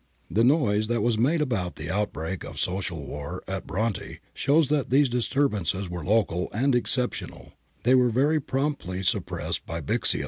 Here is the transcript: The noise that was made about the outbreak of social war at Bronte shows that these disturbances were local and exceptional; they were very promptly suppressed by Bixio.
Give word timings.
The 0.31 0.43
noise 0.43 0.87
that 0.87 1.03
was 1.03 1.19
made 1.19 1.41
about 1.41 1.75
the 1.75 1.91
outbreak 1.93 2.43
of 2.43 2.59
social 2.59 3.05
war 3.05 3.43
at 3.47 3.67
Bronte 3.67 4.17
shows 4.33 4.69
that 4.69 4.89
these 4.89 5.07
disturbances 5.07 5.91
were 5.91 6.03
local 6.03 6.49
and 6.51 6.73
exceptional; 6.73 7.53
they 7.83 7.93
were 7.93 8.09
very 8.09 8.39
promptly 8.39 9.03
suppressed 9.03 9.63
by 9.67 9.79
Bixio. 9.79 10.19